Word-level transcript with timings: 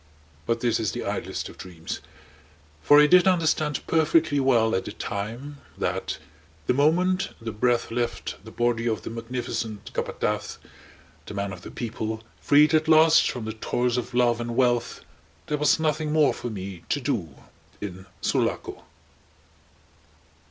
But 0.47 0.61
this 0.61 0.79
is 0.79 0.93
the 0.93 1.05
idlest 1.05 1.47
of 1.47 1.59
dreams; 1.59 1.99
for 2.81 2.99
I 2.99 3.05
did 3.05 3.27
understand 3.27 3.85
perfectly 3.85 4.39
well 4.39 4.73
at 4.73 4.85
the 4.85 4.91
time 4.93 5.57
that 5.77 6.17
the 6.65 6.73
moment 6.73 7.29
the 7.39 7.51
breath 7.51 7.91
left 7.91 8.43
the 8.43 8.49
body 8.49 8.87
of 8.89 9.03
the 9.03 9.11
Magnificent 9.11 9.93
Capataz, 9.93 10.57
the 11.27 11.35
Man 11.35 11.53
of 11.53 11.61
the 11.61 11.69
People, 11.69 12.23
freed 12.41 12.73
at 12.73 12.87
last 12.87 13.29
from 13.29 13.45
the 13.45 13.53
toils 13.53 13.95
of 13.95 14.15
love 14.15 14.41
and 14.41 14.55
wealth, 14.55 15.01
there 15.45 15.59
was 15.59 15.79
nothing 15.79 16.11
more 16.11 16.33
for 16.33 16.49
me 16.49 16.81
to 16.89 16.99
do 16.99 17.35
in 17.79 18.07
Sulaco. 18.21 18.83